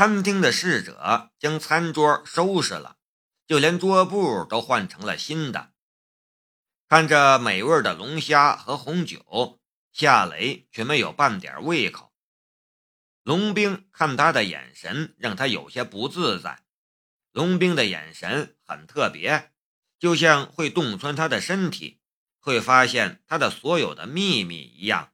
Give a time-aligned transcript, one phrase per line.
[0.00, 2.96] 餐厅的侍者将餐桌收拾了，
[3.46, 5.74] 就连桌布都换成了新的。
[6.88, 9.60] 看着美味的龙虾和红酒，
[9.92, 12.14] 夏雷却没有半点胃口。
[13.24, 16.64] 龙兵看他的眼神让他有些不自在。
[17.32, 19.52] 龙兵的眼神很特别，
[19.98, 22.00] 就像会洞穿他的身体，
[22.38, 25.12] 会发现他的所有的秘密一样。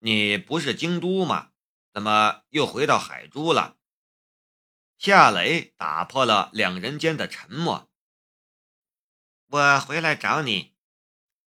[0.00, 1.52] 你不是京都吗？
[1.98, 3.76] 怎么又回到海珠了？
[4.98, 7.90] 夏雷打破了两人间的沉默。
[9.48, 10.76] 我回来找你，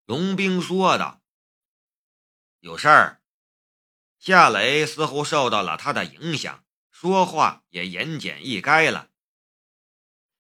[0.07, 1.21] 龙兵说道。
[2.61, 3.21] 有事儿？
[4.19, 9.11] 夏雷似乎受到了他的影响，说话也言简意赅了。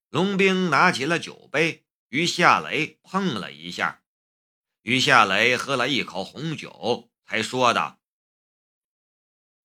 [0.08, 4.02] 龙兵拿起了酒杯，与夏雷碰了一下，
[4.80, 8.00] 与夏雷喝了一口红酒，才说道。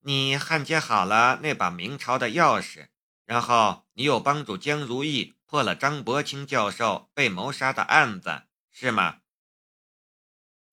[0.06, 2.90] 你焊接好了那把明朝的钥匙，
[3.26, 9.20] 然后你又帮助江如意破了张伯清教授被谋杀的案子，是吗？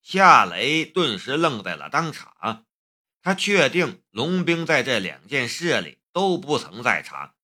[0.02, 2.66] 夏雷顿时愣在了当场。
[3.22, 7.34] 他确定龙兵在这两件事里都不曾在场，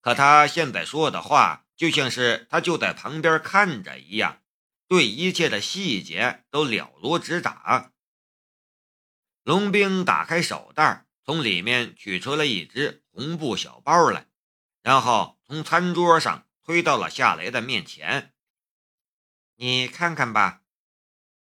[0.00, 4.42] 可他现在说的话就像是他就在旁边看着一样，
[4.88, 7.92] 对一切的细节都了如指掌。
[9.44, 11.06] 龙兵打开手袋。
[11.24, 14.26] 从里面取出了一只红布小包来，
[14.82, 18.34] 然后从餐桌上推到了夏雷的面前。
[19.56, 20.62] 你看看吧。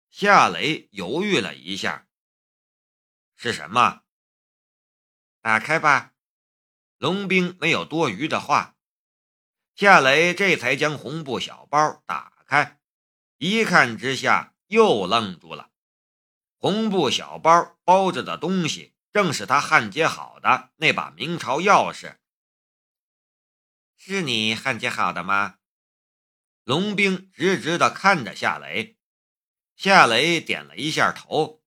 [0.09, 2.09] 夏雷犹豫了一下。
[3.37, 4.03] 是什么？
[5.41, 6.15] 打开吧。
[6.99, 8.77] 龙兵没有多余的话，
[9.75, 12.81] 夏雷这才将红布小包打开，
[13.39, 15.71] 一看之下又愣住了。
[16.57, 18.95] 红布小包包着的东西。
[19.13, 22.19] 正是他焊接好的那把明朝钥匙，
[23.97, 25.59] 是你焊接好的吗？
[26.63, 28.99] 龙兵直直的看着夏雷，
[29.75, 31.65] 夏雷点了一下头，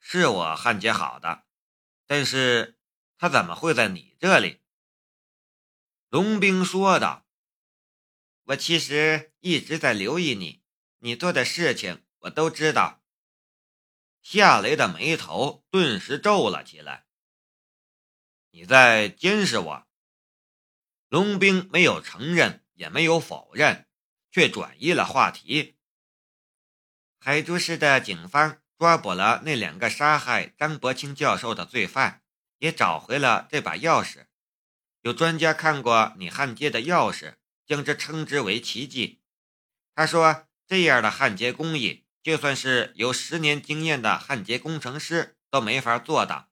[0.00, 1.46] 是我焊接好的，
[2.06, 2.80] 但是
[3.16, 4.60] 他怎么会在你这里？
[6.08, 7.28] 龙兵说道
[8.44, 10.64] ：“我其实一直在留意你，
[10.98, 13.02] 你做的事情我都知道。”
[14.22, 17.06] 夏雷的眉头顿时皱了起来。
[18.50, 19.86] 你在监视我？
[21.08, 23.88] 龙兵没有承认，也没有否认，
[24.30, 25.76] 却转移了话题。
[27.18, 32.22] 海珠市的警方抓捕了那两个杀害张伯清教授的罪犯，
[32.58, 34.26] 也找回了这把钥匙。
[35.02, 37.36] 有专家看过你焊接的钥匙，
[37.66, 39.22] 将之称之为奇迹。
[39.94, 42.04] 他说，这样的焊接工艺。
[42.22, 46.50] 就算是有十年经验的焊接工程师都没法做到，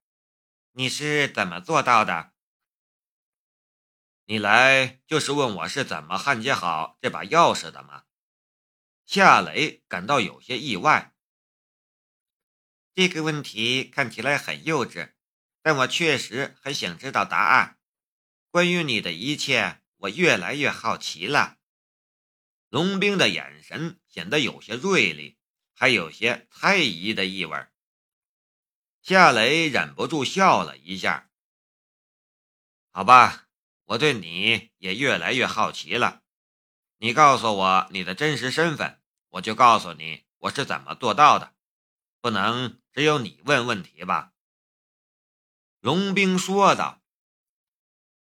[0.72, 2.32] 你是怎么做到的？
[4.24, 8.04] 你来就是问我是怎么焊接好这把钥匙的吗？
[9.04, 11.14] 夏雷感到有些意外。
[12.94, 15.12] 这个问题看起来很幼稚，
[15.62, 17.78] 但我确实很想知道答案。
[18.50, 21.58] 关于你的一切，我越来越好奇了。
[22.68, 25.35] 龙兵的眼神显得有些锐利。
[25.78, 27.66] 还有些猜疑的意味。
[29.02, 31.30] 夏雷忍不住笑了一下。
[32.90, 33.46] 好吧，
[33.84, 36.22] 我对你也越来越好奇了。
[36.96, 41.54] 你告诉我你的真实身份，我就告诉你我是怎么做到的。
[42.22, 44.32] 不能只有你问问题吧？
[45.80, 47.02] 龙兵说道。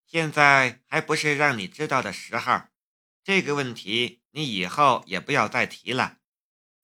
[0.04, 2.62] 现在还不是让你知道的时候。
[3.22, 6.19] 这个问题你以后也不要再提了。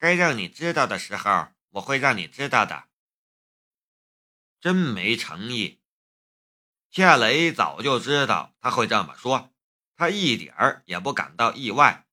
[0.01, 2.89] 该让你知道的时候，我会让你知道的。
[4.59, 5.83] 真没诚意。
[6.91, 9.53] 夏雷早就知道他会这么说，
[9.95, 12.07] 他一点儿也不感到意外。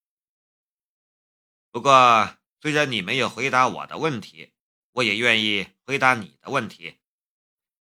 [1.71, 4.53] 不过，虽然你没有回答我的问题，
[4.91, 6.99] 我也愿意回答你的问题。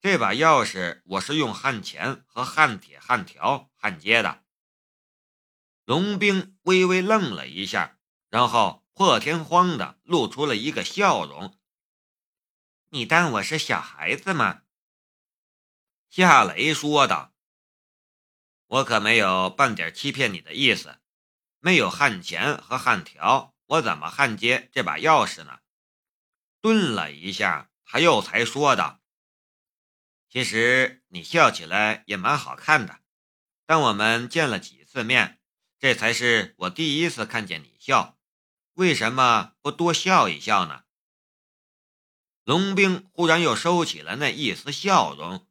[0.01, 4.45] 这把钥匙我是用焊钳和焊铁焊条焊接的。
[5.85, 7.99] 龙兵微微愣了一下，
[8.31, 8.86] 然后。
[8.97, 11.55] 破天荒的露出了一个笑容。
[12.89, 14.63] 你当我是小孩子吗？
[16.09, 17.35] 夏雷说道。
[18.69, 20.99] 我可没有半点欺骗你的意思。
[21.59, 25.61] 没有焊钳和焊条，我怎么焊接这把钥匙呢？
[26.63, 29.03] 顿了一下，他又才说道
[30.31, 33.01] ：“其实你笑起来也蛮好看的。
[33.67, 35.39] 但我们见了几次面，
[35.79, 38.15] 这才是我第一次看见你笑。”
[38.77, 40.85] 为什么不多笑一笑呢？
[42.45, 45.49] 龙兵忽然又收起了那一丝笑容。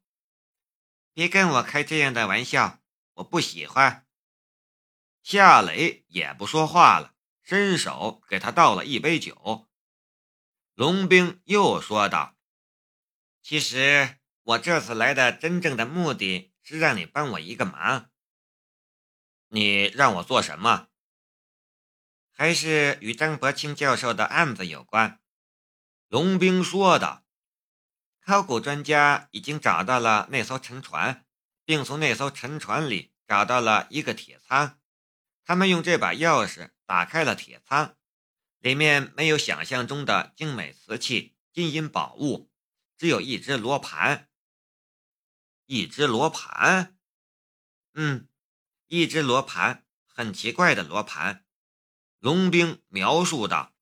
[1.12, 2.84] 别跟我开这样的玩笑，
[3.16, 4.08] 我不喜欢。
[5.24, 9.68] 夏雷也不说话了，伸手给他倒了一杯酒。
[10.76, 12.38] 龙兵又说道
[13.42, 18.12] ：“其实我这次来的真正的目的是让你帮我一个忙。
[19.48, 20.90] 你让我做什么？
[22.38, 25.20] 还是与张伯清教授的案子有关。”
[26.10, 27.26] 龙兵说道
[28.22, 31.26] ：“考古专家已经找到了那艘沉船，
[31.64, 34.80] 并从那艘沉船里找到了一个铁仓。
[35.44, 37.96] 他们用这把钥匙打开了铁仓，
[38.60, 42.52] 里面没有想象中的精美瓷器、金银宝物，
[42.98, 44.30] 只有一只罗盘。
[45.66, 46.98] 一只罗盘？
[47.94, 48.28] 嗯，
[48.88, 51.45] 一只罗盘，很奇怪的罗盘。”
[52.26, 53.76] 龙兵描述道：“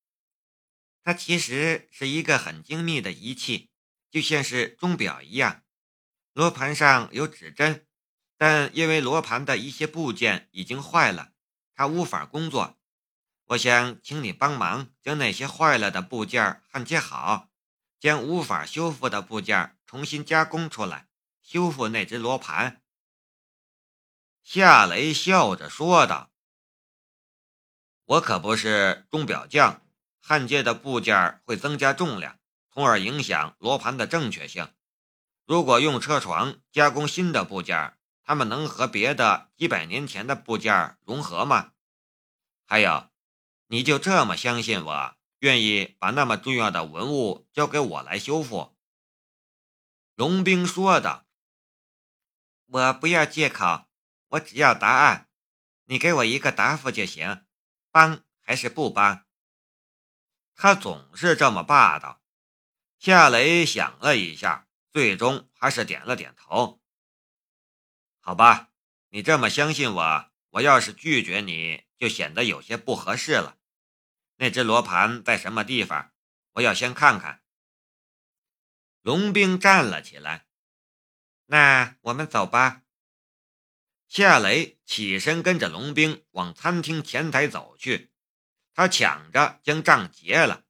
[1.02, 3.72] 它其实是一个很精密的仪器，
[4.12, 5.64] 就像是钟表一样。
[6.34, 7.88] 罗盘上有指针，
[8.36, 11.32] 但因为罗盘的一些部件已经坏了。”
[11.74, 12.78] 它无法工作，
[13.46, 17.50] 我想请你帮忙将那些坏了的部件焊接好，
[17.98, 21.08] 将无法修复的部件重新加工出来，
[21.42, 22.84] 修复那只罗盘。
[24.44, 26.32] 夏雷笑着说道
[28.06, 29.82] ：“我可不是钟表匠，
[30.20, 32.40] 焊接的部件会增加重量，
[32.72, 34.74] 从而影响罗盘的正确性。
[35.46, 41.72] 如果用车床加工新的部件，他们能和别的几百年前的部件融合吗？
[42.66, 43.10] 还有，
[43.68, 48.76] 你就这么相信我，愿意把那么重要的文物交给我来修复？”
[50.16, 51.26] 龙兵说道。
[52.68, 53.86] “我不要借口，
[54.30, 55.30] 我只要答案。
[55.86, 57.44] 你给我一个答复就行，
[57.94, 59.26] 帮还是不帮？”
[60.56, 62.22] 他总是这么霸道。
[62.98, 66.82] 夏雷想了一下，最终还是点了点头。
[68.20, 68.72] 好吧，
[69.10, 73.58] 你这么相信我，我要是拒绝你，就显得有些不合适了。
[74.38, 76.14] 那只罗盘在什么地方？
[76.54, 77.44] 我要先看看。
[79.02, 80.48] 龙兵站了起来，
[81.48, 82.83] 那我们走吧。
[84.14, 88.12] 夏雷起身跟着龙兵往餐厅前台走去，
[88.72, 90.66] 他抢着将账结了。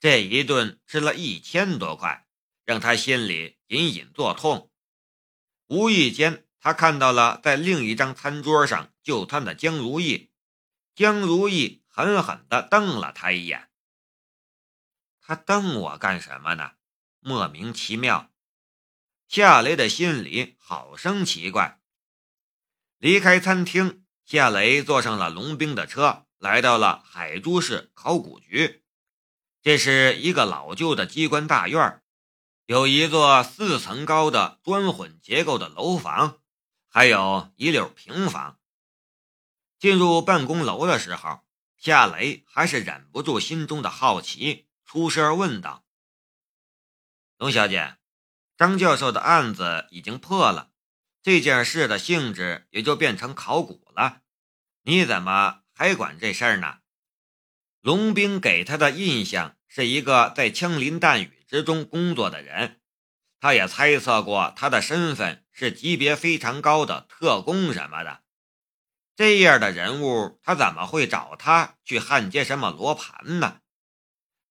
[0.00, 2.26] 这一顿吃了一千多块，
[2.64, 4.72] 让他心里隐隐作痛。
[5.66, 6.46] 无意间。
[6.58, 10.32] 他看到了在另一张餐桌上就餐的江如意，
[10.94, 13.70] 江如意狠狠地瞪了他一眼。
[15.20, 16.76] 他瞪我干什么呢？
[17.20, 18.32] 莫名其妙。
[19.28, 21.82] 夏雷的心里好生奇怪。
[23.04, 28.82] 离开餐厅，夏雷坐上了龙兵的车，来到了海珠市考古局。
[29.60, 32.02] 这是一个老旧的机关大院，
[32.64, 36.38] 有一座四层高的砖混结构的楼房。
[36.88, 38.58] 还有一溜平房。
[39.78, 41.40] 进入办公楼的时候，
[41.76, 45.84] 夏雷还是忍不住心中的好奇，出声问道
[47.36, 47.98] ：“龙小姐，
[48.56, 50.70] 张教授的案子已经破了，
[51.24, 54.20] 这件事的性质也就变成考古了，
[54.82, 56.80] 你怎么还管这事儿呢？”
[57.80, 62.82] 龙兵给他的印象是一个在枪林弹雨之中工作的人。
[63.40, 68.22] 他也猜测过他的身份是级别非常高的特工什么的，
[69.16, 73.62] 这样的人物他怎么会找他去焊接什么罗盘呢？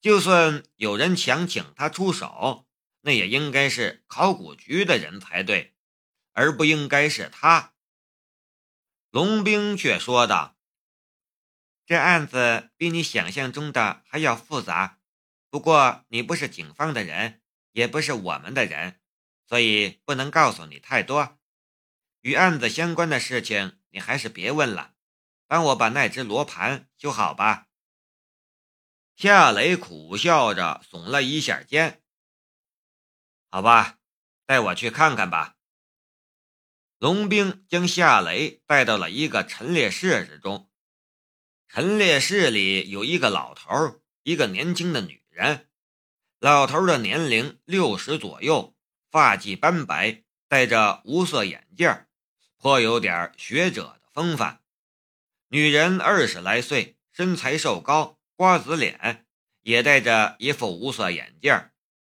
[0.01, 2.67] 就算有人想请他出手，
[3.01, 5.72] 那也应该是考古局的人才对，
[6.33, 7.73] 而不应该是他。
[9.09, 10.57] 龙兵却说道
[11.87, 14.99] ：“这案子比你想象中的还要复杂，
[15.49, 17.39] 不过你不是警方的人。”
[17.73, 19.01] 也不是我们的人，
[19.47, 21.39] 所以不能告诉你太多。
[22.21, 24.93] 与案子相关的事情，你还是别问了。
[25.47, 27.67] 帮我把那只罗盘修好吧。
[29.15, 32.03] 夏雷苦笑着耸了一下肩。
[33.49, 33.97] 好吧，
[34.45, 35.55] 带我去看看吧。
[37.03, 40.69] 龙兵将夏雷带到了一个陈列室之中。
[41.67, 45.67] 陈列室里有一个老头，一个年轻的女人。
[46.39, 48.74] 老头的年龄六十左右，
[49.12, 51.93] 发髻斑白，戴着无色眼镜，
[52.57, 54.62] 颇有点学者的风范。
[55.50, 59.25] 女人二十来岁，身材瘦高，瓜子脸，
[59.63, 61.53] 也戴着一副无色眼镜，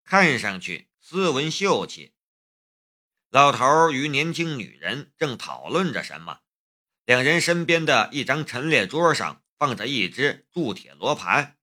[0.04, 2.12] 看上去斯文秀气。
[3.30, 6.40] 老头与年轻女人正讨论着什么，
[7.04, 11.56] 两人身边的一张陈列桌上放着一只铸铁罗盘，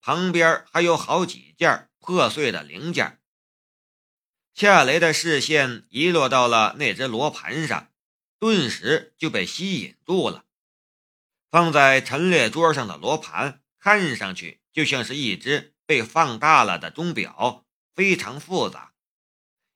[0.00, 1.86] 旁边还有好几件。
[2.02, 3.20] 破碎的零件。
[4.54, 7.92] 夏雷的视线遗落到了那只罗盘上，
[8.38, 10.46] 顿时就被吸引住了。
[11.50, 18.89] 放在陈列桌上的罗盘，看上去就像是一只被放大了的钟表，非常复杂。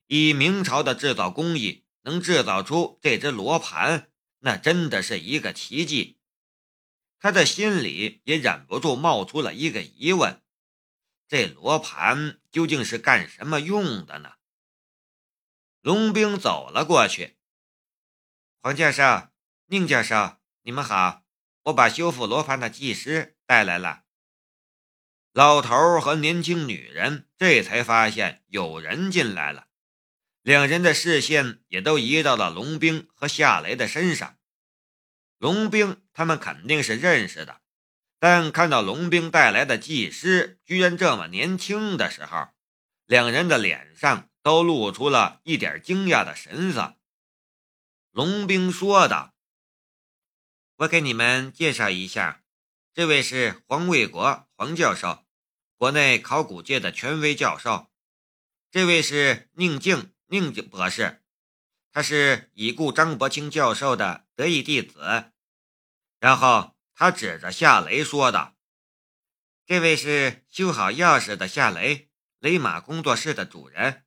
[0.06, 6.18] 以明朝的制造工艺，能制造出这只罗盘，那真的是一个奇迹。
[7.18, 10.42] 他的心里也忍不住冒出了一个疑问：
[11.26, 14.34] 这罗盘究竟是干什么用的呢？
[15.80, 17.36] 龙兵走了过去，
[18.60, 19.28] 黄教授、
[19.66, 21.22] 宁教授，你们好。
[21.64, 24.04] 我把修复罗盘的技师带来了。
[25.32, 29.68] 老头和年轻女人这才发现有人进来了，
[30.44, 34.38] 两人的视线也都移到了龙兵和夏雷的身上。
[35.38, 37.62] 龙兵他们肯定是认识的，
[38.18, 42.48] 但看到龙兵带来的技师居然这么年轻的时候，
[43.06, 46.98] 两人的脸上都露出了一点惊讶的神色。
[48.10, 49.34] 龙兵说道。
[50.76, 52.42] 我给你们介绍一下，
[52.92, 55.24] 这位是黄卫国黄教授，
[55.78, 57.90] 国内考古界的权威教授。
[58.70, 61.22] 这位是宁静宁静博士，
[61.92, 65.30] 他是已故张伯清教授的得意弟子。
[66.18, 68.56] 然后他指着夏雷说道
[69.64, 72.10] ：“这位是修好钥匙的夏雷，
[72.40, 74.04] 雷马工作室的主人。”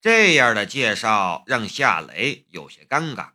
[0.00, 3.32] 这样的介绍让夏雷有些尴尬。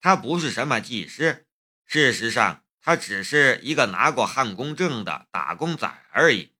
[0.00, 1.48] 他不是什么技师，
[1.84, 6.54] 事实上，他只是一个拿过焊工证的打工仔而已。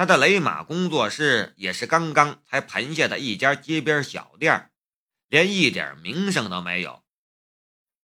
[0.00, 4.72] 他的雷马工作室也是刚刚才盘下的一家街边小店，
[5.28, 7.04] 连一点名声都没有。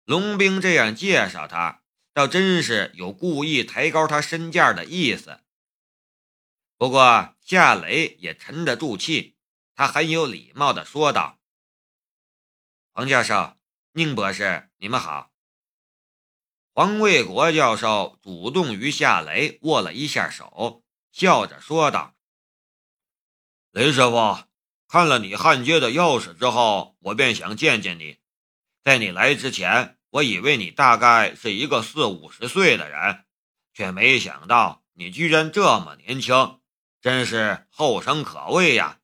[0.04, 5.42] 龙兵这样介绍他，倒真是有故意抬高他身价的意思。
[6.80, 9.36] 不过夏雷也沉得住气，
[9.76, 11.38] 他很有礼貌地说道
[12.92, 13.56] ：“黄教授。”
[13.94, 15.32] 宁博士，你们好。
[16.74, 20.83] 黄卫国教授主动与夏雷握了一下手，
[21.13, 22.15] 笑着说道
[23.70, 24.46] ：“雷师傅，
[24.88, 28.17] 看了你焊接的钥匙之后，我便想见见你。
[28.84, 33.25] 在你来之前，我以为你大概是一个四五十岁的人，
[33.75, 36.60] 却没想到你居然这么年轻，
[37.00, 39.00] 真是后生可畏呀。”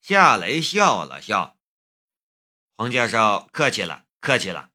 [0.00, 1.58] 夏雷笑了笑。
[2.76, 4.70] 黄教授客气了，客气了。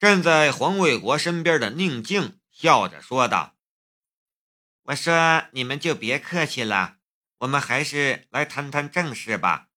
[0.00, 3.53] 站在黄卫国身边的宁静笑着说道
[4.84, 6.98] ：“我说你们就别客气了，
[7.38, 9.68] 我们还是来谈谈正事吧。”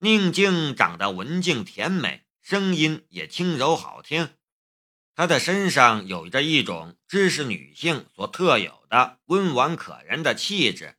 [0.00, 4.36] 宁静长得文静甜美，声音也轻柔好听，
[5.14, 10.96] 她的身上有着一种知识女性所特有的温婉可人的气质。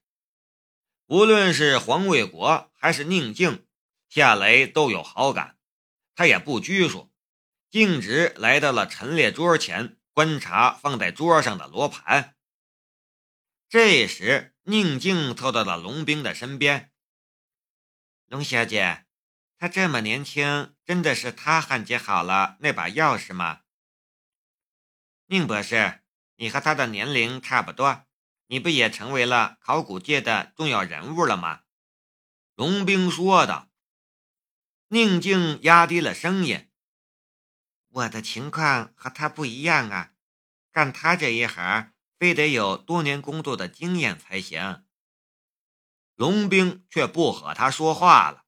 [1.08, 3.66] 无论是黄卫国还是宁静。
[4.10, 5.60] 夏雷都有好感，
[6.16, 7.12] 他也不拘束，
[7.70, 12.36] 径直来到了陈列桌前，观察放在桌上的罗盘。
[13.72, 16.92] 这时，宁静凑到了龙兵的身边。
[18.26, 19.06] 龙小姐，
[19.60, 23.62] 他这么年轻，真的是他焊接好了那把钥匙吗？
[25.28, 26.02] 宁博士，
[26.38, 28.08] 你和他的年龄差不多，
[28.48, 31.62] 你不也成为了考古界的重要人物了吗？
[32.56, 33.70] 龙兵说道。
[34.88, 36.72] 宁静压低了声音
[37.90, 40.14] ：“我的情况和他不一样啊，
[40.72, 44.84] 干他这一行，非得有多年工作的经验才行。”
[46.14, 48.44] 龙兵却不和他说话了。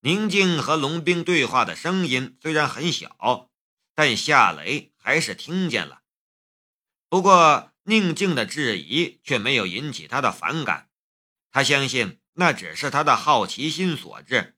[0.00, 3.50] 宁静和龙兵对话的声音虽然很小，
[3.94, 6.02] 但夏雷还是听见了。
[7.08, 10.88] 不过，宁静的质疑却没有引起他的反感，
[11.50, 14.56] 他相信那只是他的好奇心所致。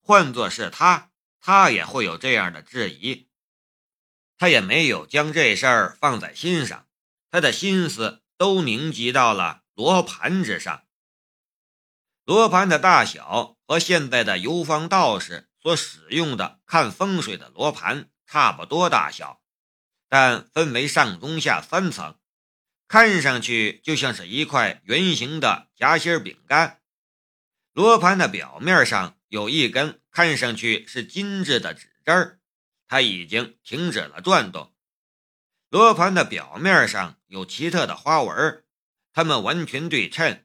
[0.00, 3.28] 换作是他，他也会有这样的质疑。
[4.36, 6.85] 他也没有将这事儿放在心上，
[7.30, 10.84] 他的心思都凝集到了罗盘之上。
[12.24, 19.40] 罗盘的大小和现在的游方道士所使用的看风水的罗盘差不多大小，
[20.08, 22.18] 但分为上中下三层，
[22.88, 26.80] 看上去就像是一块圆形的夹心饼干。
[27.72, 29.14] 罗盘的表面上。
[29.28, 32.38] 有一根看上去是金质的指针
[32.86, 34.72] 它已经停止了转动。
[35.76, 38.64] 罗盘的表面上有奇特的花纹，
[39.12, 40.42] 它们完全对称，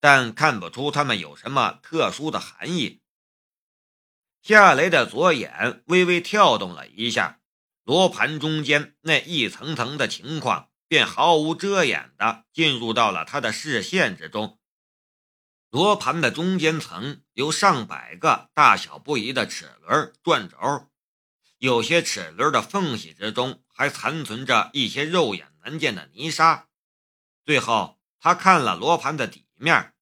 [0.00, 3.02] 但看不出它们有什么特殊的含义。
[4.40, 7.40] 夏雷的左眼微微跳动了一下，
[7.84, 14.58] 罗盘中间那一层层的情况便毫无遮掩地进入到了他的视线之中。
[15.68, 20.88] 罗盘的中间层有上百个大小不一的齿轮转轴，
[21.58, 26.68] 有些齿轮的缝隙之中还残存着一些肉眼难见的泥沙。
[27.46, 29.94] 最后，他看了罗盘的底面，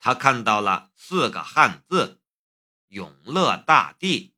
[0.00, 2.20] 他看到了四个汉字
[2.90, 4.34] ：“永乐大帝”。